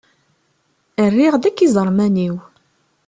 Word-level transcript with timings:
Rriɣ-d 1.13 1.43
akk 1.49 1.59
iẓerman-iw. 1.65 2.35